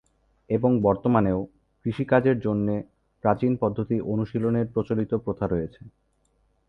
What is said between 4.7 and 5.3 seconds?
প্রচলিত